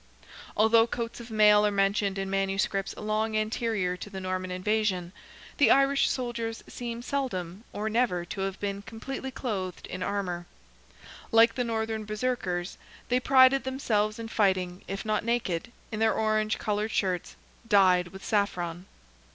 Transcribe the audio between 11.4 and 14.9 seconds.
the northern Berserkers, they prided themselves in fighting,